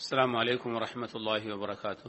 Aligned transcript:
السلام 0.00 0.32
عليكم 0.36 0.70
ورحمة 0.70 1.12
الله 1.14 1.42
وبركاته 1.52 2.08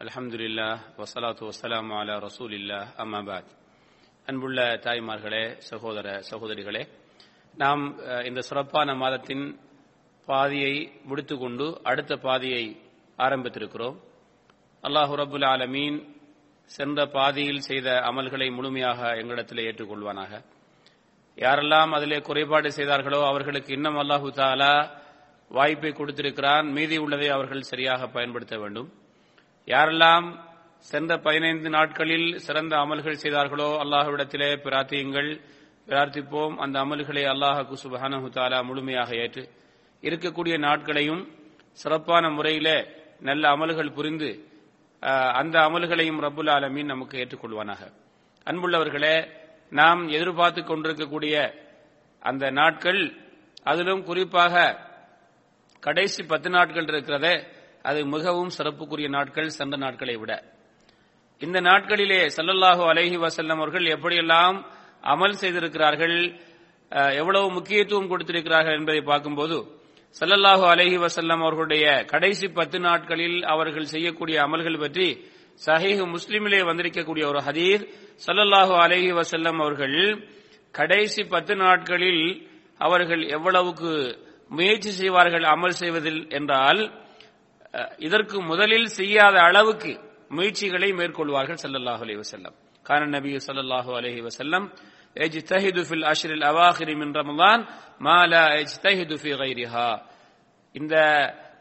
الحمد 0.00 0.34
لله 0.36 0.72
والصلاة 0.94 1.40
والسلام 1.40 1.86
على 1.92 2.14
رسول 2.18 2.52
الله 2.52 2.82
أما 2.96 3.20
بعد 3.22 3.46
அன்புள்ள 4.28 4.56
தாய்மார்களே 4.84 5.40
சகோதர 5.68 6.06
சகோதரிகளே 6.30 6.82
நாம் 7.54 7.82
அஹ், 8.06 8.24
இந்த 8.24 8.40
சிறப்பான 8.42 8.88
மாதத்தின் 8.94 9.44
பாதியை 10.28 10.74
முடித்துக்கொண்டு 11.04 11.66
அடுத்த 11.90 12.12
பாதியை 12.24 12.64
ஆரம்பித்திருக்கிறோம் 13.18 13.96
அல்லாஹு 14.84 15.12
ரபுல் 15.22 15.46
ஆலமீன் 15.50 15.98
சென்ற 16.70 16.98
பாதியில் 17.14 17.64
செய்த 17.68 17.88
அமல்களை 18.08 18.48
முழுமையாக 18.52 19.00
எங்களிடத்தில் 19.20 19.64
ஏற்றுக்கொள்வானாக 19.66 20.32
யாரெல்லாம் 21.38 21.92
அதிலே 21.96 22.20
குறைபாடு 22.24 22.70
செய்தார்களோ 22.78 23.20
அவர்களுக்கு 23.30 23.70
இன்னும் 23.78 24.00
அல்லாஹு 24.02 24.30
தாலா 24.38 24.74
வாய்ப்பை 25.57 25.91
கொடுத்திருக்கிறான். 25.93 26.67
மீதி 26.77 26.97
உள்ளதை 27.03 27.27
அவர்கள் 27.35 27.69
சரியாக 27.71 28.01
பயன்படுத்த 28.15 28.55
வேண்டும். 28.63 28.89
யாரெல்லாம் 29.67 30.27
சென்ற 30.91 31.11
பதினைந்து 31.25 31.69
நாட்களில் 31.75 32.27
சிறந்த 32.45 32.73
அமல்கள் 32.83 33.21
செய்தார்களோ 33.23 33.69
அல்லாஹுவிடத்திலே 33.83 34.49
பிரார்த்தியுங்கள். 34.65 35.31
பிரார்த்திப்போம். 35.87 36.55
அந்த 36.63 36.75
அமல்களை 36.85 37.23
அல்லாஹு 37.33 37.75
சுபஹானஹு 37.83 38.27
தாலா 38.37 38.59
முழுமையாக 38.69 39.09
ஏற்று 39.23 39.43
இருக்கக்கூடிய 40.03 40.55
நாட்களையும் 40.67 41.23
சிறப்பான 41.81 42.29
முறையிலே 42.37 42.77
நல்ல 43.27 43.43
அமல்கள் 43.55 43.95
புரிந்து 43.97 44.29
அந்த 45.39 45.55
அமல்களையும் 45.67 46.19
ரபுல் 46.25 46.51
ஆலமீன் 46.55 46.91
நமக்கு 46.93 47.15
ஏற்றுக்கொள்வானாக. 47.21 47.81
அன்புள்ளவர்களே 48.47 49.15
நாம் 49.79 50.01
எதிர்பார்த்து 50.17 50.61
கொண்டிருக்கக்கூடிய 50.63 51.35
அந்த 52.29 52.45
நாட்கள் 52.59 53.01
அதிலும் 53.71 54.03
குறிப்பாக 54.09 54.53
கடைசி 55.83 56.21
பத்து 56.23 56.49
நாட்கள் 56.49 56.87
இருக்கிறதே 56.87 57.35
அது 57.85 57.99
மிகவும் 58.05 58.51
சிறப்புக்குரிய 58.57 59.07
நாட்கள் 59.09 59.49
சென்ற 59.49 59.75
நாட்களை 59.77 60.15
விட. 60.15 60.31
இந்த 61.41 61.57
நாட்களிலே 61.61 62.21
சல்லல்லாஹு 62.35 62.83
அலஹி 62.91 63.17
வசல்லம் 63.17 63.59
அவர்கள் 63.59 63.85
எப்படியெல்லாம் 63.95 64.57
அமல் 65.03 65.39
செய்திருக்கிறார்கள் 65.41 66.17
எவ்வளவு 67.21 67.47
முக்கியத்துவம் 67.51 68.09
கொடுத்திருக்கிறார்கள் 68.11 68.77
என்பதை 68.79 69.01
பார்க்கும்போது 69.01 69.57
சல்லல்லாஹு 70.15 70.65
அலஹி 70.65 70.97
வசல்லம் 70.97 71.41
அவர்களுடைய 71.43 71.85
கடைசி 72.11 72.47
பத்து 72.49 72.77
நாட்களில் 72.79 73.39
அவர்கள் 73.45 73.91
செய்யக்கூடிய 73.93 74.37
அமல்கள் 74.45 74.77
பற்றி 74.77 75.07
சஹீஹ் 75.61 76.03
முஸ்லிமிலே 76.13 76.61
வந்திருக்கக்கூடிய 76.61 77.23
ஒரு 77.25 77.41
ஹதீர் 77.47 77.83
சல்லல்லாஹு 78.21 78.73
அலஹி 78.85 79.11
வசல்லம் 79.11 79.59
அவர்கள் 79.61 79.97
கடைசி 80.73 81.23
பத்து 81.25 81.53
நாட்களில் 81.55 82.23
அவர்கள் 82.79 83.23
எவ்வளவுக்கு 83.37 83.91
முயற்சி 84.51 84.91
செய்வார்கள் 84.91 85.45
அமல் 85.51 85.79
செய்வதில் 85.81 86.21
என்றால் 86.31 86.81
இதற்கு 87.99 88.37
முதலில் 88.43 88.89
செய்யாத 88.95 89.35
அளவுக்கு 89.41 89.91
முயற்சிகளை 90.29 90.89
மேற்கொள்வார்கள் 90.91 91.61
சல்லல்லாஹு 91.63 92.03
அலி 92.05 92.15
வசல்லம் 92.15 92.55
கான 92.85 93.07
நபி 93.07 93.31
சல்லல்லாஹு 93.47 93.91
அலஹி 93.93 94.21
வசல்லம் 94.21 94.65
எஜ்தஹிது 95.15 95.81
ஃபில் 95.87 96.05
அஷ்ரில் 96.05 96.45
அவாஹிரி 96.49 96.93
மின் 96.95 97.13
ரமலான் 97.13 97.63
மாலா 98.01 98.43
எஜ்தஹிது 98.55 99.15
ஃபி 99.21 99.31
கைரிஹா. 99.39 99.87
இந்த 100.75 100.95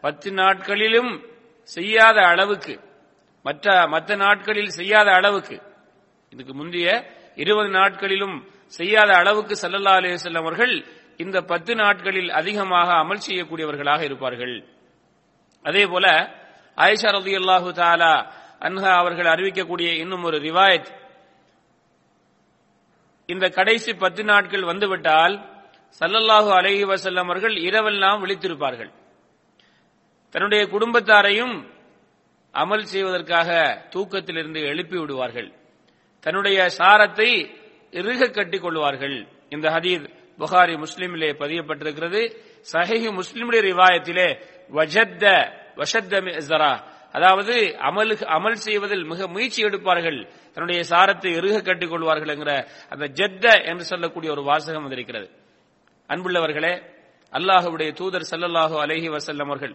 பத்து 0.04 0.28
நாட்களிலும் 0.32 1.12
செய்யாத 1.68 2.18
அளவுக்கு 2.24 2.74
மற்ற 3.44 3.66
மற்ற 3.86 4.10
நாட்களில் 4.16 4.70
செய்யாத 4.70 5.08
அளவுக்கு 5.10 5.56
இதுக்கு 6.32 6.54
முந்தைய 6.54 6.88
இருபது 7.36 7.70
நாட்களிலும் 7.70 8.36
செய்யாத 8.72 9.10
அளவுக்கு 9.14 9.54
சல்லல்லா 9.56 9.94
அலி 9.98 10.08
வல்லம் 10.16 10.44
அவர்கள் 10.44 10.74
இந்த 11.18 11.38
பத்து 11.42 11.72
நாட்களில் 11.74 12.30
அதிகமாக 12.30 12.88
அமல் 13.02 13.24
செய்யக்கூடியவர்களாக 13.26 14.00
இருப்பார்கள். 14.00 14.54
அதே 15.64 15.86
போல 15.86 16.06
ஆயிஷா 16.78 17.10
ரலியல்லாஹு 17.18 17.70
தாலா 17.80 18.12
அன்ஹா 18.66 18.90
அவர்கள் 19.02 19.30
அறிவிக்கக்கூடிய 19.34 19.88
இன்னும் 20.02 20.24
ஒரு 20.28 20.38
ரிவாயத். 20.38 20.90
இந்த 23.26 23.48
கடைசி 23.48 23.94
பத்து 23.94 24.24
நாட்கள் 24.24 24.68
வந்துவிட்டால் 24.70 25.34
சல்லல்லாஹு 26.00 26.50
அலஹி 26.58 26.84
வசல்லம் 26.92 27.28
அவர்கள் 27.28 27.56
இரவெல்லாம் 27.68 28.20
விழித்திருப்பார்கள். 28.22 28.90
தன்னுடைய 30.30 30.62
குடும்பத்தாரையும் 30.74 31.54
அமல் 32.54 32.86
செய்வதற்காக 32.92 33.48
தூக்கத்திலிருந்து 33.94 34.60
எழுப்பி 34.60 34.96
விடுவார்கள். 34.98 35.52
தன்னுடைய 36.20 36.58
சாரத்தை 36.78 37.28
இறுக 37.90 38.30
கட்டிக் 38.30 38.62
கொள்வார்கள். 38.62 39.16
இந்த 39.50 39.66
ஹதீத் 39.76 40.08
புகாரி 40.40 40.74
முஸ்லிமிலே 40.84 41.30
பதியப்பட்டிருக்கிறது. 41.42 42.20
சஹிஹி 42.72 43.08
முஸ்லிமுடைய 43.20 43.60
ரிவாயத்திலே 43.70 44.28
வஜத்த 44.78 45.24
வஷத்த 45.80 46.14
மிஸ்ரா 46.26 46.72
அதாவது 47.14 47.54
அமல் 47.88 48.12
அமல் 48.36 48.56
செய்வதில் 48.66 49.04
மிக 49.10 49.20
முயற்சி 49.34 49.60
எடுப்பார்கள். 49.68 50.18
தன்னுடைய 50.54 50.80
சாரத்தை 50.90 51.30
இறுக 51.38 51.56
கட்டிக் 51.68 51.92
கொள்வார்கள் 51.92 52.32
என்கிற 52.34 52.52
அந்த 52.92 53.04
ஜெத்த 53.18 53.44
என்று 53.70 53.84
சொல்லக்கூடிய 53.90 54.28
ஒரு 54.36 54.42
வாசகம் 54.50 54.84
வந்திருக்கிறது. 54.86 55.28
அன்புள்ளவர்களே 56.10 56.74
அல்லாஹுடைய 57.32 57.90
தூதர் 58.00 58.28
சல்லல்லாஹு 58.32 58.76
அலஹி 58.84 59.08
வசல்லம் 59.16 59.50
அவர்கள் 59.52 59.74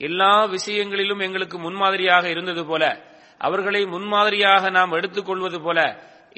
எல்லா 0.00 0.32
விஷயங்களிலும் 0.54 1.22
எங்களுக்கு 1.26 1.56
முன்மாதிரியாக 1.66 2.24
இருந்தது 2.34 2.62
போல 2.70 2.84
அவர்களை 3.46 3.82
முன்மாதிரியாக 3.94 4.70
நாம் 4.78 4.96
எடுத்துக்கொள்வது 4.98 5.58
போல 5.66 5.78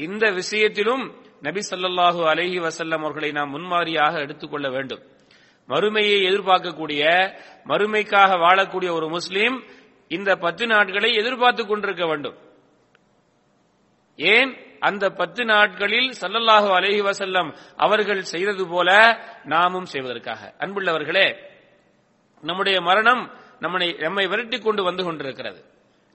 இந்த 0.07 0.25
விஷயத்திலும் 0.41 1.05
நபி 1.45 1.61
சல்லாஹு 1.71 2.21
அலஹி 2.33 2.59
வசல்லம் 2.61 2.99
அவர்களை 2.99 3.31
நாம் 3.31 3.51
முன்மாதிரியாக 3.51 4.19
எடுத்துக்கொள்ள 4.19 4.71
வேண்டும். 4.71 5.03
மறுமையை 5.69 6.19
எதிர்பார்க்கக்கூடிய 6.23 7.03
மறுமைக்காக 7.67 8.31
வாழக்கூடிய 8.37 8.91
ஒரு 8.93 9.09
முஸ்லீம் 9.09 9.65
இந்த 10.09 10.37
பத்து 10.37 10.67
நாட்களை 10.67 11.15
எதிர்பார்த்துக் 11.15 11.69
கொண்டிருக்க 11.69 12.07
வேண்டும். 12.07 12.37
ஏன்? 14.17 14.57
அந்த 14.81 15.11
பத்து 15.11 15.45
நாட்களில் 15.45 16.13
சல்லல்லாஹு 16.21 16.69
அலஹி 16.81 17.11
வசல்லம் 17.11 17.57
அவர்கள் 17.77 18.23
செய்தது 18.23 18.69
போல 18.69 19.19
நாமும் 19.45 19.85
செய்வதற்காக. 19.85 20.55
அன்புள்ளவர்களே 20.59 21.37
நம்முடைய 22.41 22.81
மரணம் 22.81 23.33
நம்மை 23.61 23.97
நம்மை 23.99 24.27
விரட்டி 24.27 24.59
கொண்டு 24.59 24.83
வந்து 24.83 25.05
கொண்டிருக்கிறது. 25.05 25.65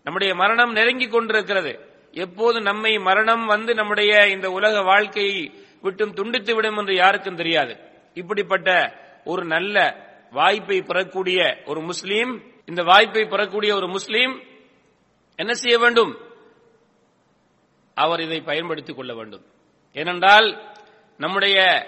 நம்முடைய 0.03 0.35
மரணம் 0.35 0.71
நெருங்கி 0.71 1.07
கொண்டிருக்கிறது. 1.07 1.97
எப்போது 2.11 2.61
நம்மை 2.61 2.97
மரணம் 2.97 3.45
வந்து 3.45 3.73
நம்முடைய 3.73 4.27
இந்த 4.27 4.51
உலக 4.51 4.81
வாழ்க்கையை 4.81 5.51
விட்டும் 5.81 6.13
துண்டித்து 6.13 6.55
விடும் 6.55 6.77
என்று 6.77 6.95
யாருக்கும் 6.95 7.35
தெரியாது. 7.35 7.79
இப்படிப்பட்ட 8.13 8.99
ஒரு 9.25 9.45
நல்ல 9.45 10.07
வாய்ப்பை 10.31 10.81
பெறக்கூடிய 10.81 11.57
ஒரு 11.65 11.81
முஸ்லீம் 11.81 12.43
இந்த 12.65 12.83
வாய்ப்பை 12.83 13.25
பெறக்கூடிய 13.25 13.75
ஒரு 13.75 13.87
முஸ்லீம் 13.87 14.43
என்ன 15.35 15.53
செய்ய 15.53 15.77
வேண்டும்? 15.77 16.17
அவர் 17.93 18.21
இதை 18.21 18.41
பயன்படுத்திக் 18.41 18.95
கொள்ள 18.95 19.13
வேண்டும். 19.13 19.45
ஏனென்றால் 19.93 20.75
நம்முடைய 21.17 21.87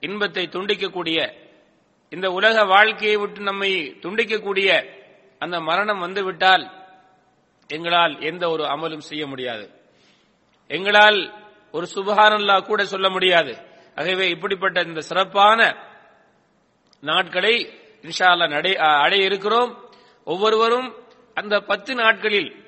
இன்பத்தை 0.00 0.48
துண்டிக்கக்கூடிய 0.52 1.32
இந்த 2.10 2.30
உலக 2.30 2.64
வாழ்க்கையை 2.64 3.16
விட்டு 3.16 3.40
நம்மை 3.40 3.96
துண்டிக்கக்கூடிய 4.00 4.90
அந்த 5.38 5.60
மரணம் 5.60 5.98
வந்துவிட்டால் 5.98 6.75
எங்களால் 7.68 8.20
எந்த 8.20 8.48
ஒரு 8.48 8.64
அமலும் 8.64 8.98
செய்ய 8.98 9.26
முடியாது. 9.26 9.70
எங்களால் 10.68 11.34
ஒரு 11.72 11.86
சுபஹானல்லா 11.94 12.64
கூட 12.64 12.84
சொல்ல 12.84 13.08
முடியாது. 13.08 13.66
ஆகவே 13.94 14.28
இப்படிப்பட்ட 14.28 14.80
இந்த 14.80 15.00
சிறப்பான 15.00 15.76
நாட்களை 17.00 17.78
இன்ஷா 18.02 18.48
நடை 18.48 18.76
அடைய 18.76 19.24
இருக்கிறோம். 19.24 19.90
ஒவ்வொருவரும் 20.24 20.94
அந்த 21.34 21.60
பத்து 21.60 21.94
நாட்களில் 21.94 22.64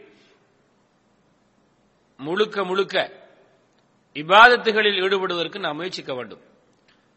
முழுக்க 2.17 2.65
முழுக்க 2.65 3.13
இபாதத்துகளில் 4.15 5.01
ஈடுபடுவதற்கு 5.01 5.59
நாம் 5.59 5.77
முயற்சிக்க 5.77 6.15
வேண்டும். 6.15 6.41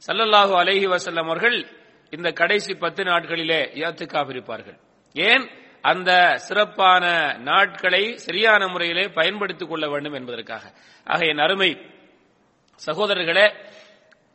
சல்லல்லாஹு 0.07 0.53
அலஹி 0.53 0.95
வசல்லம் 0.95 1.23
அவர்கள் 1.23 1.75
இந்த 2.09 2.31
கடைசி 2.31 2.75
பத்து 2.75 3.03
நாட்களிலே 3.03 3.67
யாத்துக்காப் 3.73 4.29
இருப்பார்கள். 4.29 4.77
ஏன்? 5.13 5.49
அந்த 5.81 6.37
சிறப்பான 6.37 7.33
நாட்களை 7.37 8.17
சரியான 8.17 8.67
முறையிலே 8.67 9.07
பயன்படுத்திக் 9.07 9.69
கொள்ள 9.69 9.89
வேண்டும் 9.89 10.13
என்பதற்காக. 10.13 10.73
ஆக 11.05 11.25
என் 11.25 11.37
அருமை 11.37 11.81
சகோதரர்களே 12.85 13.53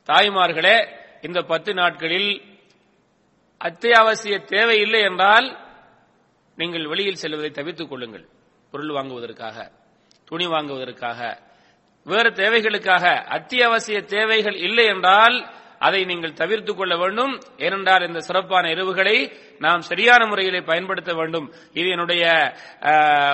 தாய்மார்களே 0.07 0.89
இந்த 1.21 1.43
பத்து 1.43 1.75
நாட்களில் 1.75 2.43
அத்தியாவசிய 3.59 4.39
தேவை 4.39 4.81
இல்லை 4.81 5.01
என்றால் 5.01 5.59
நீங்கள் 6.57 6.87
வெளியில் 6.87 7.15
செல்வதை 7.15 7.51
தவிர்த்துக் 7.51 7.89
கொள்ளுங்கள். 7.89 8.29
பொருள் 8.71 8.89
வாங்குவதற்காக 8.89 9.71
துணி 10.25 10.47
வாங்குவதற்காக 10.47 11.39
வேறு 12.05 12.31
தேவைகளுக்காக 12.31 13.25
அத்தியாவசிய 13.25 14.01
தேவைகள் 14.01 14.55
இல்லை 14.55 14.85
என்றால் 14.85 15.56
அதை 15.79 16.05
நீங்கள் 16.05 16.33
தவிர்த்துக் 16.33 16.77
கொள்ள 16.77 16.97
வேண்டும். 16.97 17.41
ஏனென்றால் 17.57 18.07
இந்த 18.07 18.21
சிறப்பான 18.21 18.69
இரவுகளை 18.69 19.33
நாம் 19.59 19.81
சரியான 19.81 20.27
முறையிலே 20.27 20.61
பயன்படுத்த 20.61 21.15
வேண்டும். 21.15 21.53
இது 21.73 21.89
என்னுடைய 21.89 22.55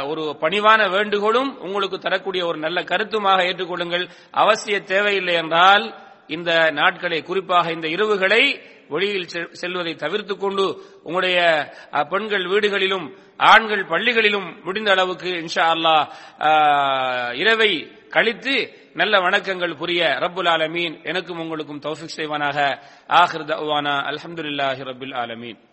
ஒரு 0.06 0.36
பணிவான 0.40 0.90
வேண்டுகோளும் 0.90 1.58
உங்களுக்கு 1.58 1.98
தரக்கூடிய 1.98 2.46
ஒரு 2.46 2.58
நல்ல 2.58 2.82
கருத்துமாக 2.82 3.42
ஏற்றுக்கொள்ளுங்கள். 3.42 4.08
அவசிய 4.36 4.82
தேவையில்லை 4.82 5.34
என்றால் 5.34 5.94
இந்த 6.26 6.70
நாட்களை 6.70 7.22
குறிப்பாக 7.22 7.70
இந்த 7.72 7.88
இரவுகளை 7.88 8.70
வெளியில் 8.88 9.26
செ- 9.32 9.52
செல்வதை 9.52 9.94
தவிர்த்துக் 9.94 10.40
கொண்டு 10.40 10.82
உங்களுடைய 11.02 11.70
பெண்கள் 12.08 12.44
வீடுகளிலும் 12.44 13.16
ஆண்கள் 13.36 13.84
பள்ளிகளிலும் 13.84 14.62
முடிந்த 14.62 14.90
அளவுக்கு 14.90 15.28
இன்ஷா 15.28 15.60
அல்லாஹ் 15.60 17.34
இரவை 17.34 17.92
கழித்து 18.10 18.81
நல்ல 18.94 19.18
வணக்கங்கள் 19.18 19.76
புரிய 19.76 20.04
ரப்புல் 20.04 20.48
ஆலமீன். 20.48 21.04
எனக்கும் 21.04 21.38
உங்களுக்கும் 21.38 21.80
தௌஃபிக் 21.80 22.16
செய்வானாக. 22.16 22.58
ஆஹிர் 23.08 23.44
தவானா 23.44 23.94
அலமதுல்லாஹி 24.10 24.82
ரபுல் 24.84 25.14
ஆலமீன். 25.14 25.70